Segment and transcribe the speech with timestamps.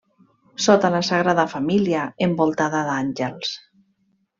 [0.65, 3.57] Sota la Sagrada Família envoltada d'Àngels.